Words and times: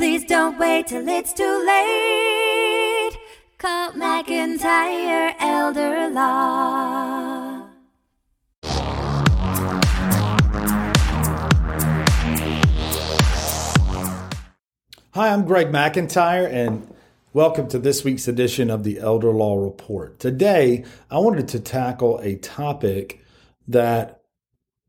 Please 0.00 0.24
don't 0.24 0.58
wait 0.58 0.86
till 0.86 1.06
it's 1.06 1.34
too 1.34 1.64
late. 1.66 3.18
Call 3.58 3.92
McIntyre 3.92 5.34
Elder 5.38 6.08
Law. 6.08 7.66
Hi, 15.12 15.28
I'm 15.28 15.44
Greg 15.44 15.70
McIntyre, 15.70 16.50
and 16.50 16.90
welcome 17.34 17.68
to 17.68 17.78
this 17.78 18.02
week's 18.02 18.26
edition 18.26 18.70
of 18.70 18.84
the 18.84 19.00
Elder 19.00 19.32
Law 19.32 19.62
Report. 19.62 20.18
Today, 20.18 20.86
I 21.10 21.18
wanted 21.18 21.46
to 21.48 21.60
tackle 21.60 22.18
a 22.20 22.36
topic 22.36 23.22
that 23.68 24.22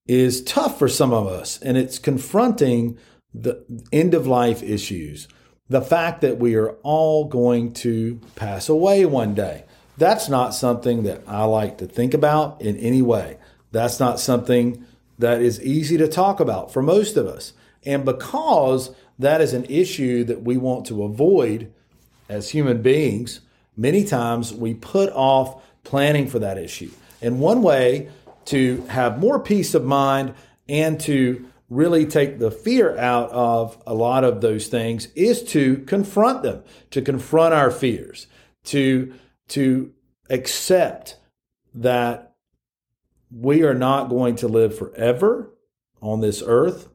is 0.07 0.41
tough 0.41 0.79
for 0.79 0.87
some 0.87 1.11
of 1.11 1.27
us, 1.27 1.59
and 1.61 1.75
it's 1.75 1.99
confronting 1.99 2.97
the 3.33 3.63
end 3.91 4.13
of 4.13 4.27
life 4.27 4.61
issues. 4.61 5.27
The 5.69 5.81
fact 5.81 6.21
that 6.21 6.37
we 6.37 6.55
are 6.55 6.71
all 6.83 7.25
going 7.25 7.73
to 7.75 8.19
pass 8.35 8.67
away 8.67 9.05
one 9.05 9.33
day. 9.33 9.63
That's 9.97 10.27
not 10.27 10.53
something 10.53 11.03
that 11.03 11.21
I 11.27 11.43
like 11.45 11.77
to 11.77 11.85
think 11.85 12.13
about 12.13 12.61
in 12.61 12.75
any 12.77 13.01
way. 13.01 13.37
That's 13.71 13.99
not 13.99 14.19
something 14.19 14.85
that 15.19 15.41
is 15.41 15.61
easy 15.61 15.97
to 15.97 16.07
talk 16.07 16.39
about 16.39 16.73
for 16.73 16.81
most 16.81 17.15
of 17.15 17.27
us. 17.27 17.53
And 17.85 18.03
because 18.03 18.93
that 19.19 19.41
is 19.41 19.53
an 19.53 19.65
issue 19.65 20.23
that 20.25 20.41
we 20.41 20.57
want 20.57 20.85
to 20.87 21.03
avoid 21.03 21.71
as 22.27 22.49
human 22.49 22.81
beings, 22.81 23.41
many 23.77 24.03
times 24.03 24.53
we 24.53 24.73
put 24.73 25.11
off 25.13 25.63
planning 25.83 26.27
for 26.27 26.39
that 26.39 26.57
issue. 26.57 26.91
And 27.21 27.39
one 27.39 27.61
way 27.61 28.09
to 28.45 28.81
have 28.89 29.19
more 29.19 29.39
peace 29.39 29.73
of 29.73 29.85
mind 29.85 30.33
and 30.67 30.99
to 31.01 31.47
really 31.71 32.05
take 32.05 32.37
the 32.37 32.51
fear 32.51 32.97
out 32.97 33.31
of 33.31 33.81
a 33.87 33.93
lot 33.93 34.25
of 34.25 34.41
those 34.41 34.67
things 34.67 35.07
is 35.15 35.41
to 35.41 35.77
confront 35.87 36.43
them, 36.43 36.61
to 36.89 37.01
confront 37.01 37.53
our 37.53 37.71
fears, 37.71 38.27
to 38.65 39.13
to 39.47 39.91
accept 40.29 41.17
that 41.73 42.35
we 43.31 43.63
are 43.63 43.73
not 43.73 44.09
going 44.09 44.35
to 44.35 44.49
live 44.49 44.77
forever 44.77 45.49
on 46.01 46.19
this 46.19 46.43
earth 46.45 46.89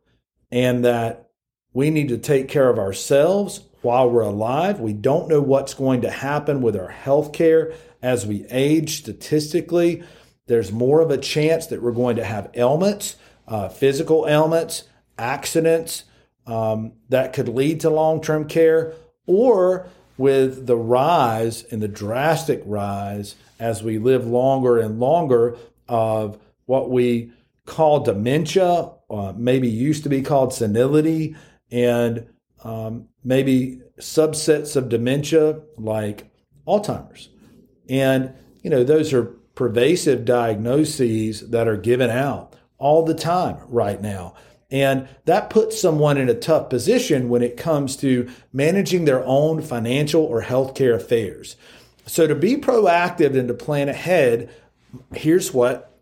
and 0.51 0.85
that 0.85 1.31
we 1.73 1.89
need 1.89 2.09
to 2.09 2.19
take 2.19 2.49
care 2.49 2.69
of 2.69 2.79
ourselves 2.79 3.63
while 3.81 4.11
we're 4.11 4.21
alive. 4.21 4.79
We 4.79 4.93
don't 4.93 5.29
know 5.29 5.41
what's 5.41 5.73
going 5.73 6.03
to 6.03 6.11
happen 6.11 6.61
with 6.61 6.77
our 6.77 6.89
health 6.89 7.33
care 7.33 7.73
as 8.03 8.27
we 8.27 8.45
age 8.51 8.99
statistically. 8.99 10.03
There's 10.47 10.71
more 10.71 11.01
of 11.01 11.11
a 11.11 11.19
chance 11.19 11.67
that 11.69 11.83
we're 11.83 11.93
going 11.93 12.17
to 12.17 12.25
have 12.25 12.51
ailments 12.55 13.17
uh, 13.49 13.69
physical 13.69 14.27
ailments, 14.29 14.85
accidents 15.19 16.05
um, 16.47 16.93
that 17.09 17.33
could 17.33 17.49
lead 17.49 17.81
to 17.81 17.91
long 17.91 18.21
term 18.21 18.49
care, 18.49 18.95
or 19.27 19.89
with 20.19 20.67
the 20.67 20.77
rise 20.77 21.65
and 21.65 21.83
the 21.83 21.89
drastic 21.89 22.63
rise 22.65 23.35
as 23.59 23.83
we 23.83 23.99
live 23.99 24.27
longer 24.27 24.79
and 24.79 24.99
longer 24.99 25.57
of 25.89 26.39
what 26.67 26.91
we 26.91 27.31
call 27.67 28.01
dementia, 28.01 28.91
uh, 29.11 29.33
maybe 29.37 29.69
used 29.69 30.03
to 30.05 30.09
be 30.09 30.23
called 30.23 30.53
senility, 30.53 31.37
and 31.71 32.27
um, 32.65 33.09
maybe 33.25 33.81
subsets 34.01 34.77
of 34.77 34.89
dementia 34.89 35.61
like 35.77 36.31
Alzheimer's. 36.67 37.29
And, 37.89 38.33
you 38.63 38.71
know, 38.71 38.85
those 38.85 39.13
are 39.13 39.25
pervasive 39.55 40.25
diagnoses 40.25 41.51
that 41.51 41.67
are 41.69 41.77
given 41.77 42.11
out 42.11 42.55
all 42.79 43.05
the 43.05 43.15
time 43.15 43.59
right 43.69 44.01
now. 44.01 44.35
And 44.71 45.09
that 45.27 45.51
puts 45.51 45.81
someone 45.81 46.19
in 46.19 46.29
a 46.29 46.35
tough 46.35 46.69
position 46.69 47.29
when 47.29 47.43
it 47.43 47.57
comes 47.57 47.97
to 47.99 48.29
managing 48.53 49.05
their 49.05 49.25
own 49.25 49.63
financial 49.63 50.25
or 50.25 50.43
healthcare 50.43 50.95
affairs. 50.95 51.57
So, 52.07 52.27
to 52.27 52.35
be 52.35 52.57
proactive 52.57 53.37
and 53.39 53.49
to 53.49 53.55
plan 53.55 53.89
ahead, 53.89 54.51
here's 55.15 55.53
what 55.53 55.97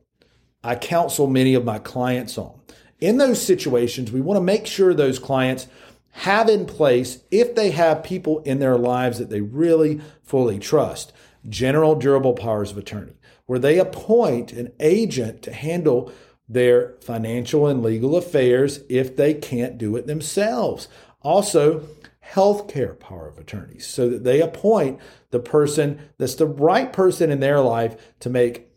I 0.63 0.77
counsel 0.77 1.27
many 1.27 1.55
of 1.55 1.65
my 1.65 1.79
clients 1.79 2.39
on. 2.39 2.59
In 3.01 3.19
those 3.19 3.45
situations, 3.45 4.11
we 4.11 4.21
want 4.21 4.39
to 4.39 4.45
make 4.45 4.67
sure 4.67 4.95
those 4.95 5.19
clients 5.19 5.67
have 6.13 6.49
in 6.49 6.65
place, 6.65 7.25
if 7.31 7.55
they 7.55 7.73
have 7.73 8.05
people 8.05 8.39
in 8.41 8.61
their 8.61 8.79
lives 8.79 9.19
that 9.19 9.31
they 9.31 9.41
really 9.41 10.01
fully 10.23 10.59
trust, 10.59 11.13
general 11.49 11.97
durable 11.97 12.35
powers 12.35 12.71
of 12.71 12.79
attorney, 12.79 13.15
where 13.47 13.59
they 13.59 13.79
appoint 13.79 14.53
an 14.53 14.71
agent 14.79 15.43
to 15.43 15.53
handle 15.53 16.13
their 16.49 16.95
financial 17.01 17.67
and 17.67 17.83
legal 17.83 18.17
affairs 18.17 18.81
if 18.89 19.17
they 19.17 19.35
can't 19.35 19.79
do 19.79 19.97
it 19.97 20.07
themselves. 20.07 20.89
Also, 21.23 21.89
healthcare 22.33 22.99
power 22.99 23.29
of 23.29 23.39
attorneys 23.39 23.87
so 23.87 24.09
that 24.09 24.25
they 24.25 24.41
appoint 24.41 24.99
the 25.31 25.39
person 25.39 26.01
that's 26.19 26.35
the 26.35 26.47
right 26.47 26.93
person 26.93 27.31
in 27.31 27.41
their 27.41 27.61
life 27.61 28.15
to 28.21 28.31
make 28.31 28.69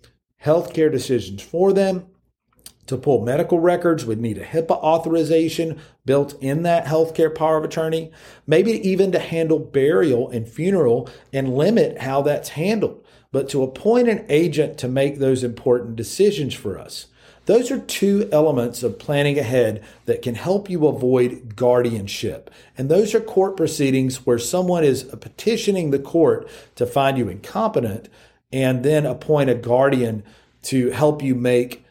healthcare 0.43 0.91
decisions 0.91 1.41
for 1.41 1.73
them. 1.73 2.05
To 2.87 2.97
pull 2.97 3.21
medical 3.21 3.59
records 3.59 4.05
would 4.05 4.21
need 4.21 4.37
a 4.37 4.45
HIPAA 4.45 4.71
authorization 4.71 5.77
built 6.05 6.41
in 6.41 6.63
that 6.63 6.85
healthcare 6.85 7.33
power 7.33 7.57
of 7.57 7.65
attorney, 7.65 8.11
maybe 8.45 8.71
even 8.87 9.11
to 9.11 9.19
handle 9.19 9.59
burial 9.59 10.29
and 10.29 10.47
funeral 10.47 11.09
and 11.33 11.57
limit 11.57 11.99
how 11.99 12.21
that's 12.21 12.49
handled, 12.49 13.05
but 13.33 13.49
to 13.49 13.61
appoint 13.61 14.07
an 14.07 14.25
agent 14.29 14.77
to 14.77 14.87
make 14.87 15.19
those 15.19 15.43
important 15.43 15.97
decisions 15.97 16.53
for 16.53 16.79
us. 16.79 17.07
Those 17.47 17.71
are 17.71 17.79
two 17.79 18.27
elements 18.31 18.83
of 18.83 18.99
planning 18.99 19.39
ahead 19.39 19.81
that 20.05 20.21
can 20.21 20.35
help 20.35 20.69
you 20.69 20.85
avoid 20.85 21.55
guardianship. 21.55 22.51
And 22.77 22.89
those 22.89 23.15
are 23.15 23.21
court 23.21 23.55
proceedings 23.55 24.25
where 24.25 24.37
someone 24.37 24.83
is 24.83 25.03
petitioning 25.03 25.91
the 25.91 25.99
court 25.99 26.49
to 26.75 26.85
find 26.85 27.17
you 27.17 27.29
incompetent 27.29 28.09
and 28.51 28.83
then 28.83 29.05
appoint 29.05 29.49
a 29.49 29.55
guardian 29.55 30.23
to 30.63 30.91
help 30.91 31.23
you 31.23 31.35
make 31.35 31.85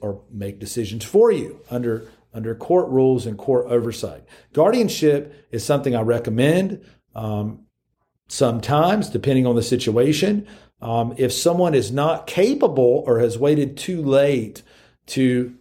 or 0.00 0.22
make 0.28 0.58
decisions 0.58 1.04
for 1.04 1.30
you 1.30 1.60
under 1.70 2.08
under 2.34 2.54
court 2.56 2.88
rules 2.88 3.26
and 3.26 3.38
court 3.38 3.66
oversight. 3.66 4.24
Guardianship 4.52 5.46
is 5.52 5.64
something 5.64 5.94
I 5.94 6.00
recommend 6.00 6.84
um, 7.14 7.66
sometimes, 8.28 9.08
depending 9.08 9.46
on 9.46 9.54
the 9.54 9.62
situation. 9.62 10.48
Um, 10.80 11.14
if 11.16 11.32
someone 11.32 11.74
is 11.74 11.92
not 11.92 12.26
capable 12.26 13.04
or 13.06 13.20
has 13.20 13.38
waited 13.38 13.76
too 13.76 14.02
late 14.02 14.62
to 15.06 15.54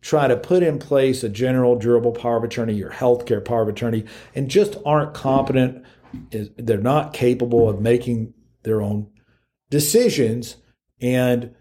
try 0.00 0.28
to 0.28 0.36
put 0.36 0.62
in 0.62 0.78
place 0.78 1.24
a 1.24 1.28
general 1.28 1.76
durable 1.76 2.12
power 2.12 2.36
of 2.36 2.44
attorney 2.44 2.80
or 2.82 2.90
healthcare 2.90 3.44
power 3.44 3.62
of 3.62 3.68
attorney 3.68 4.04
and 4.34 4.48
just 4.48 4.76
aren't 4.86 5.14
competent, 5.14 5.84
they're 6.30 6.78
not 6.78 7.12
capable 7.12 7.68
of 7.68 7.80
making 7.80 8.32
their 8.62 8.80
own 8.80 9.10
decisions 9.70 10.56
and 11.00 11.54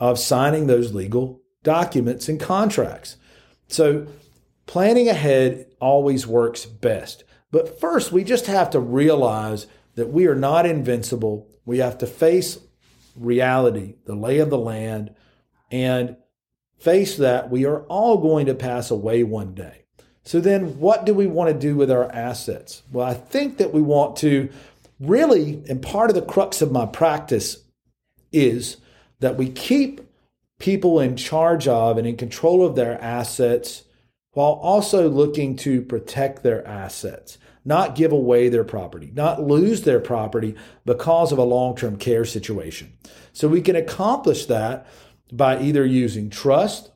of 0.00 0.18
signing 0.18 0.66
those 0.66 0.92
legal 0.92 1.40
documents 1.62 2.28
and 2.28 2.40
contracts. 2.40 3.16
So 3.68 4.06
planning 4.66 5.08
ahead 5.08 5.66
always 5.80 6.26
works 6.26 6.66
best. 6.66 7.24
But 7.50 7.80
first, 7.80 8.12
we 8.12 8.24
just 8.24 8.46
have 8.46 8.70
to 8.70 8.80
realize 8.80 9.66
that 9.94 10.10
we 10.10 10.26
are 10.26 10.34
not 10.34 10.66
invincible. 10.66 11.48
We 11.64 11.78
have 11.78 11.98
to 11.98 12.06
face 12.06 12.58
reality, 13.14 13.94
the 14.06 14.16
lay 14.16 14.38
of 14.38 14.50
the 14.50 14.58
land, 14.58 15.14
and 15.70 16.16
face 16.84 17.16
that 17.16 17.50
we 17.50 17.64
are 17.64 17.80
all 17.84 18.18
going 18.18 18.44
to 18.44 18.54
pass 18.54 18.90
away 18.90 19.24
one 19.24 19.54
day. 19.54 19.84
So 20.22 20.38
then 20.38 20.78
what 20.78 21.06
do 21.06 21.14
we 21.14 21.26
want 21.26 21.50
to 21.50 21.58
do 21.58 21.76
with 21.76 21.90
our 21.90 22.12
assets? 22.12 22.82
Well, 22.92 23.06
I 23.06 23.14
think 23.14 23.56
that 23.56 23.72
we 23.72 23.80
want 23.80 24.16
to 24.16 24.50
really, 25.00 25.62
and 25.66 25.80
part 25.80 26.10
of 26.10 26.14
the 26.14 26.22
crux 26.22 26.60
of 26.60 26.70
my 26.70 26.84
practice 26.84 27.64
is 28.32 28.76
that 29.20 29.38
we 29.38 29.48
keep 29.48 30.02
people 30.58 31.00
in 31.00 31.16
charge 31.16 31.66
of 31.66 31.96
and 31.96 32.06
in 32.06 32.18
control 32.18 32.64
of 32.66 32.76
their 32.76 33.00
assets 33.02 33.84
while 34.32 34.52
also 34.52 35.08
looking 35.08 35.56
to 35.56 35.80
protect 35.80 36.42
their 36.42 36.66
assets, 36.66 37.38
not 37.64 37.94
give 37.94 38.12
away 38.12 38.50
their 38.50 38.64
property, 38.64 39.10
not 39.14 39.42
lose 39.42 39.82
their 39.82 40.00
property 40.00 40.54
because 40.84 41.32
of 41.32 41.38
a 41.38 41.44
long 41.44 41.74
term 41.74 41.96
care 41.96 42.26
situation. 42.26 42.92
So 43.32 43.48
we 43.48 43.62
can 43.62 43.76
accomplish 43.76 44.46
that 44.46 44.86
by 45.32 45.60
either 45.60 45.84
using 45.84 46.30
trust 46.30 46.90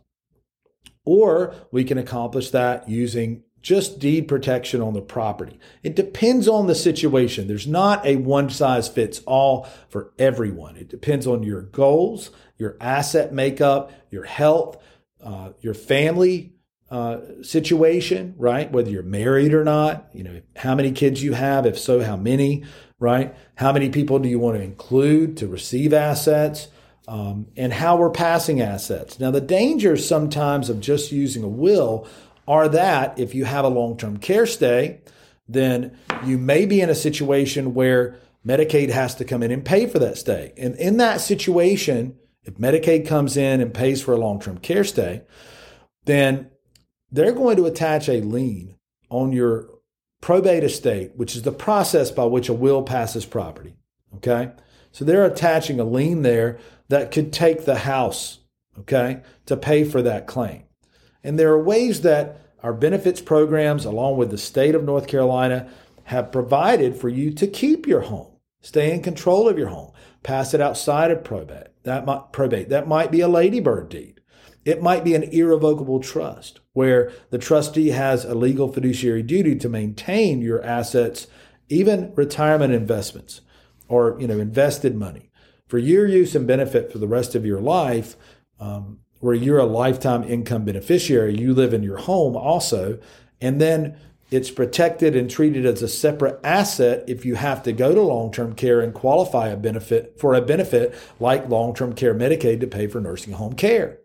or 1.05 1.55
we 1.71 1.85
can 1.85 1.99
accomplish 1.99 2.51
that 2.51 2.89
using 2.89 3.43
just 3.61 3.99
deed 3.99 4.29
protection 4.29 4.81
on 4.81 4.95
the 4.95 5.01
property. 5.01 5.59
It 5.83 5.97
depends 5.97 6.47
on 6.47 6.67
the 6.67 6.75
situation. 6.75 7.49
There's 7.49 7.67
not 7.67 8.05
a 8.07 8.17
one 8.17 8.51
size 8.51 8.89
fits 8.89 9.21
all 9.27 9.69
for 9.89 10.13
everyone. 10.19 10.77
It 10.77 10.89
depends 10.89 11.27
on 11.27 11.43
your 11.43 11.63
goals, 11.63 12.31
your 12.57 12.77
asset 12.81 13.33
makeup, 13.33 13.93
your 14.11 14.25
health, 14.25 14.77
uh, 15.23 15.51
your 15.61 15.75
family 15.75 16.53
uh, 16.91 17.21
situation, 17.43 18.35
right? 18.39 18.71
Whether 18.71 18.91
you're 18.91 19.03
married 19.03 19.53
or 19.53 19.65
not, 19.65 20.09
you 20.13 20.25
know, 20.25 20.41
how 20.57 20.75
many 20.75 20.93
kids 20.93 21.23
you 21.23 21.33
have, 21.35 21.67
if 21.67 21.79
so, 21.79 22.03
how 22.03 22.17
many, 22.17 22.65
right? 22.99 23.35
How 23.57 23.73
many 23.73 23.91
people 23.91 24.19
do 24.19 24.29
you 24.29 24.39
want 24.39 24.57
to 24.57 24.63
include 24.63 25.37
to 25.39 25.47
receive 25.47 25.93
assets? 25.93 26.69
Um, 27.09 27.47
and 27.57 27.73
how 27.73 27.97
we're 27.97 28.11
passing 28.11 28.61
assets. 28.61 29.19
Now, 29.19 29.31
the 29.31 29.41
dangers 29.41 30.07
sometimes 30.07 30.69
of 30.69 30.79
just 30.79 31.11
using 31.11 31.43
a 31.43 31.49
will 31.49 32.07
are 32.47 32.69
that 32.69 33.19
if 33.19 33.35
you 33.35 33.47
have 33.47 33.65
a 33.65 33.69
long 33.69 33.97
term 33.97 34.19
care 34.19 34.47
stay, 34.47 35.01
then 35.49 35.97
you 36.25 36.37
may 36.37 36.67
be 36.67 36.83
in 36.83 36.91
a 36.91 36.95
situation 36.95 37.73
where 37.73 38.19
Medicaid 38.47 38.91
has 38.91 39.15
to 39.17 39.25
come 39.25 39.43
in 39.43 39.51
and 39.51 39.65
pay 39.65 39.87
for 39.87 39.99
that 39.99 40.19
stay. 40.19 40.53
And 40.59 40.75
in 40.77 40.99
that 40.99 41.23
situation, 41.23 42.17
if 42.45 42.55
Medicaid 42.55 43.07
comes 43.07 43.39
in 43.39 43.63
and 43.63 43.73
pays 43.73 44.03
for 44.03 44.13
a 44.13 44.19
long 44.19 44.39
term 44.39 44.59
care 44.59 44.85
stay, 44.85 45.23
then 46.05 46.51
they're 47.11 47.33
going 47.33 47.57
to 47.57 47.65
attach 47.65 48.11
a 48.11 48.21
lien 48.21 48.77
on 49.09 49.33
your 49.33 49.67
probate 50.21 50.65
estate, 50.65 51.13
which 51.17 51.35
is 51.35 51.43
the 51.43 51.53
process 51.53 52.11
by 52.11 52.25
which 52.25 52.51
a 52.51 52.55
will 52.55 52.83
passes 52.83 53.25
property. 53.25 53.77
Okay. 54.17 54.51
So 54.99 55.05
they're 55.05 55.25
attaching 55.25 55.79
a 55.79 55.85
lien 55.85 56.23
there 56.23 56.59
that 56.89 57.13
could 57.13 57.33
take 57.33 57.65
the 57.65 57.77
house, 57.77 58.41
okay, 58.81 59.21
to 59.47 59.57
pay 59.57 59.85
for 59.85 60.03
that 60.03 60.27
claim. 60.27 60.65
And 61.23 61.39
there 61.39 61.53
are 61.53 61.63
ways 61.63 62.01
that 62.01 62.41
our 62.65 62.73
benefits 62.73 63.21
programs, 63.21 63.85
along 63.85 64.17
with 64.17 64.33
the 64.33 64.39
state 64.39 64.75
of 64.75 64.83
North 64.83 65.07
Carolina, 65.07 65.71
have 66.07 66.33
provided 66.33 66.97
for 66.97 67.09
you 67.09 67.33
to 67.35 67.47
keep 67.47 67.87
your 67.87 68.01
home, 68.01 68.33
stay 68.61 68.93
in 68.93 69.01
control 69.01 69.49
of 69.49 69.57
your 69.57 69.69
home, 69.69 69.93
pass 70.25 70.53
it 70.53 70.61
outside 70.61 71.13
of 71.13 71.23
probate. 71.23 71.69
That 71.85 72.05
might 72.05 72.33
probate. 72.33 72.69
That 72.69 72.89
might 72.89 73.13
be 73.13 73.21
a 73.21 73.29
ladybird 73.29 73.91
deed. 73.91 74.21
It 74.65 74.83
might 74.83 75.05
be 75.05 75.15
an 75.15 75.23
irrevocable 75.23 76.01
trust 76.01 76.59
where 76.73 77.13
the 77.31 77.39
trustee 77.39 77.91
has 77.91 78.25
a 78.25 78.35
legal 78.35 78.67
fiduciary 78.67 79.23
duty 79.23 79.55
to 79.61 79.69
maintain 79.69 80.43
your 80.43 80.61
assets, 80.65 81.29
even 81.69 82.13
retirement 82.17 82.75
investments 82.75 83.43
or 83.89 84.17
you 84.21 84.27
know 84.27 84.39
invested 84.39 84.95
money 84.95 85.31
for 85.67 85.79
your 85.79 86.07
use 86.07 86.35
and 86.35 86.47
benefit 86.47 86.93
for 86.93 86.99
the 86.99 87.09
rest 87.09 87.35
of 87.35 87.45
your 87.45 87.61
life. 87.61 88.17
Um, 88.61 89.01
where 89.21 89.35
you're 89.35 89.59
a 89.59 89.67
lifetime 89.67 90.23
income 90.23 90.65
beneficiary, 90.65 91.37
you 91.37 91.53
live 91.53 91.75
in 91.75 91.83
your 91.83 91.97
home 91.97 92.37
also, 92.37 93.01
and 93.41 93.61
then 93.61 93.97
it's 94.31 94.51
protected 94.51 95.17
and 95.17 95.31
treated 95.31 95.65
as 95.65 95.83
a 95.83 95.89
separate 95.89 96.39
asset 96.45 97.03
if 97.09 97.25
you 97.25 97.35
have 97.35 97.63
to 97.63 97.73
go 97.73 97.95
to 97.95 98.03
long-term 98.03 98.55
care 98.55 98.81
and 98.81 98.93
qualify 98.93 99.49
a 99.49 99.57
benefit 99.57 100.19
for 100.19 100.35
a 100.35 100.43
benefit 100.43 100.95
like 101.19 101.49
long-term 101.49 101.95
care 101.95 102.15
Medicaid 102.15 102.61
to 102.61 102.67
pay 102.67 102.87
for 102.87 103.01
nursing 103.01 103.33
home 103.33 103.55
care. 103.55 103.99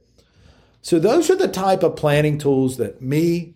So 0.81 0.97
those 0.97 1.29
are 1.29 1.35
the 1.35 1.47
type 1.47 1.83
of 1.83 1.95
planning 1.95 2.37
tools 2.37 2.77
that 2.77 3.01
me, 3.01 3.53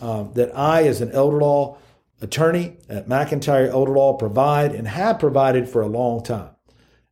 um, 0.00 0.32
that 0.34 0.56
I 0.56 0.86
as 0.86 1.00
an 1.00 1.12
elder 1.12 1.38
law 1.38 1.78
attorney 2.20 2.76
at 2.88 3.08
McIntyre 3.08 3.68
Elder 3.68 3.92
Law 3.92 4.14
provide 4.14 4.74
and 4.74 4.86
have 4.88 5.18
provided 5.18 5.68
for 5.68 5.82
a 5.82 5.86
long 5.88 6.22
time. 6.22 6.50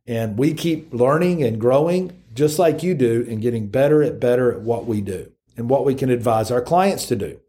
And 0.07 0.37
we 0.37 0.53
keep 0.53 0.93
learning 0.93 1.43
and 1.43 1.59
growing 1.59 2.23
just 2.33 2.59
like 2.59 2.83
you 2.83 2.95
do 2.95 3.25
and 3.29 3.41
getting 3.41 3.67
better 3.67 4.01
at 4.01 4.19
better 4.19 4.51
at 4.51 4.61
what 4.61 4.85
we 4.85 5.01
do 5.01 5.31
and 5.57 5.69
what 5.69 5.85
we 5.85 5.95
can 5.95 6.09
advise 6.09 6.51
our 6.51 6.61
clients 6.61 7.05
to 7.07 7.15
do. 7.15 7.39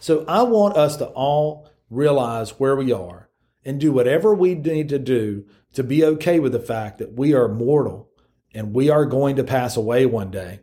So 0.00 0.24
I 0.26 0.42
want 0.42 0.76
us 0.76 0.96
to 0.96 1.06
all 1.06 1.68
realize 1.90 2.58
where 2.58 2.74
we 2.74 2.92
are 2.92 3.28
and 3.64 3.80
do 3.80 3.92
whatever 3.92 4.34
we 4.34 4.54
need 4.54 4.88
to 4.88 4.98
do 4.98 5.44
to 5.74 5.84
be 5.84 6.04
okay 6.04 6.40
with 6.40 6.52
the 6.52 6.58
fact 6.58 6.98
that 6.98 7.12
we 7.12 7.34
are 7.34 7.48
mortal 7.48 8.08
and 8.54 8.74
we 8.74 8.90
are 8.90 9.06
going 9.06 9.36
to 9.36 9.44
pass 9.44 9.76
away 9.76 10.06
one 10.06 10.30
day 10.30 10.60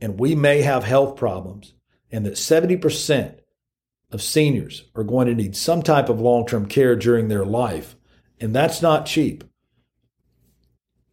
and 0.00 0.18
we 0.18 0.34
may 0.34 0.62
have 0.62 0.84
health 0.84 1.16
problems 1.16 1.74
and 2.10 2.26
that 2.26 2.34
70% 2.34 3.39
of 4.12 4.22
seniors 4.22 4.84
are 4.94 5.04
going 5.04 5.26
to 5.28 5.34
need 5.34 5.56
some 5.56 5.82
type 5.82 6.08
of 6.08 6.20
long 6.20 6.46
term 6.46 6.66
care 6.66 6.96
during 6.96 7.28
their 7.28 7.44
life. 7.44 7.96
And 8.40 8.54
that's 8.54 8.82
not 8.82 9.06
cheap. 9.06 9.44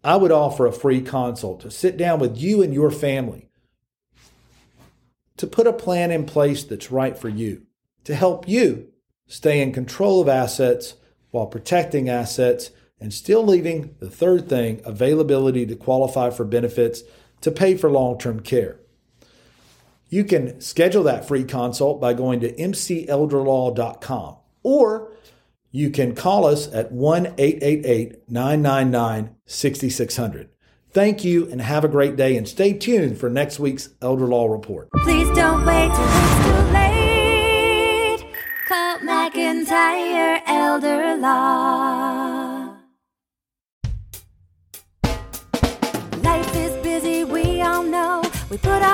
I 0.04 0.16
would 0.16 0.32
offer 0.32 0.66
a 0.66 0.72
free 0.72 1.02
consult 1.02 1.62
to 1.62 1.72
sit 1.72 1.98
down 1.98 2.20
with 2.20 2.38
you 2.38 2.62
and 2.62 2.74
your 2.74 2.92
family 2.92 3.50
to 5.38 5.48
put 5.48 5.68
a 5.68 5.74
plan 5.74 6.12
in 6.12 6.26
place 6.26 6.64
that's 6.64 6.92
right 6.92 7.18
for 7.18 7.30
you, 7.30 7.64
to 8.04 8.16
help 8.16 8.48
you 8.48 8.92
stay 9.28 9.62
in 9.62 9.72
control 9.72 10.22
of 10.22 10.28
assets 10.28 10.96
while 11.32 11.46
protecting 11.46 12.10
assets 12.10 12.72
and 13.00 13.14
still 13.14 13.44
leaving 13.44 13.96
the 14.00 14.10
third 14.10 14.50
thing 14.50 14.82
availability 14.84 15.66
to 15.66 15.76
qualify 15.76 16.30
for 16.30 16.46
benefits 16.46 17.04
to 17.42 17.52
pay 17.52 17.78
for 17.78 17.90
long 17.90 18.18
term 18.18 18.40
care. 18.40 18.80
You 20.10 20.24
can 20.24 20.62
schedule 20.62 21.04
that 21.04 21.28
free 21.28 21.44
consult 21.44 22.00
by 22.00 22.14
going 22.14 22.40
to 22.42 22.52
mcelderlaw.com 22.54 24.38
or 24.64 25.12
you 25.72 25.90
can 25.90 26.16
call 26.16 26.46
us 26.46 26.72
at 26.74 26.92
1 26.92 27.36
888 27.38 28.30
999 28.30 29.36
6600. 29.46 30.50
Thank 30.92 31.24
you 31.24 31.48
and 31.52 31.62
have 31.62 31.84
a 31.84 31.90
great 31.90 32.16
day 32.16 32.38
and 32.38 32.48
stay 32.48 32.74
tuned 32.74 33.20
for 33.20 33.30
next 33.30 33.60
week's 33.60 33.90
Elder 34.02 34.26
Law 34.26 34.48
Report. 34.48 34.90
Please 35.04 35.30
don't 35.36 35.66
wait 35.66 35.92
till 35.94 36.08
it's 36.08 36.46
too 36.46 36.62
late. 36.74 38.26
Call 38.68 38.98
McIntyre 39.00 40.42
Elder 40.48 41.18
Law. 41.18 42.27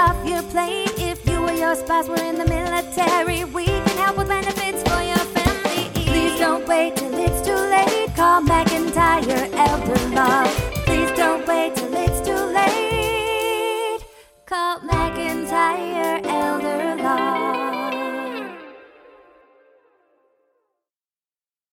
off 0.00 0.26
your 0.26 0.42
plate. 0.44 0.92
If 0.96 1.18
you 1.28 1.38
or 1.44 1.52
your 1.52 1.74
spouse 1.74 2.08
were 2.08 2.24
in 2.30 2.36
the 2.38 2.46
military, 2.46 3.44
we 3.44 3.66
can 3.66 3.96
help 4.02 4.16
with 4.16 4.28
benefits 4.28 4.80
for 4.88 5.00
your 5.12 5.24
family. 5.36 5.90
Please 6.08 6.38
don't 6.38 6.66
wait 6.66 6.96
till 6.96 7.14
it's 7.26 7.40
too 7.46 7.60
late. 7.74 8.08
Call 8.16 8.40
McIntyre 8.42 9.42
Elder 9.68 10.00
Law. 10.16 10.49